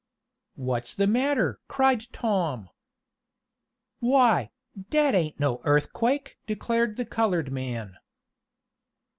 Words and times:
"What's 0.55 0.95
the 0.95 1.05
matter?" 1.05 1.59
cried 1.67 2.11
Tom. 2.11 2.69
"Why, 3.99 4.49
dat 4.89 5.13
ain't 5.13 5.39
no 5.39 5.61
earthquake!" 5.63 6.39
declared 6.47 6.97
the 6.97 7.05
colored 7.05 7.51
man. 7.51 7.97